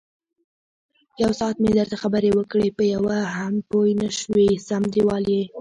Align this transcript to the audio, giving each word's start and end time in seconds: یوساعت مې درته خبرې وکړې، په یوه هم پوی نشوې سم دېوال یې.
یوساعت 1.23 1.55
مې 1.63 1.71
درته 1.77 1.95
خبرې 2.03 2.29
وکړې، 2.33 2.69
په 2.77 2.83
یوه 2.93 3.17
هم 3.37 3.53
پوی 3.69 3.91
نشوې 4.01 4.49
سم 4.67 4.83
دېوال 4.93 5.25
یې. 5.33 5.43